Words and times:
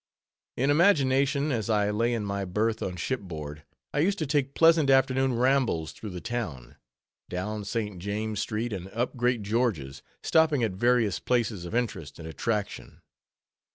In 0.57 0.71
imagination, 0.71 1.51
as 1.51 1.69
I 1.69 1.91
lay 1.91 2.15
in 2.15 2.25
my 2.25 2.43
berth 2.43 2.81
on 2.81 2.95
ship 2.95 3.19
board, 3.19 3.61
I 3.93 3.99
used 3.99 4.17
to 4.17 4.25
take 4.25 4.55
pleasant 4.55 4.89
afternoon 4.89 5.37
rambles 5.37 5.91
through 5.91 6.09
the 6.09 6.19
town; 6.19 6.77
down 7.29 7.65
St. 7.65 7.99
James 7.99 8.39
street 8.39 8.73
and 8.73 8.87
up 8.87 9.15
Great 9.15 9.43
George's, 9.43 10.01
stopping 10.23 10.63
at 10.63 10.71
various 10.71 11.19
places 11.19 11.65
of 11.65 11.75
interest 11.75 12.17
and 12.17 12.27
attraction. 12.27 13.03